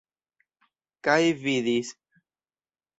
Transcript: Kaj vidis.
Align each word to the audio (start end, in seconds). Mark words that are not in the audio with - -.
Kaj 1.09 1.19
vidis. 1.45 1.95